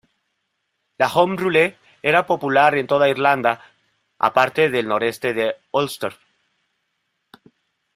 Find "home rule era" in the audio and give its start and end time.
1.23-2.25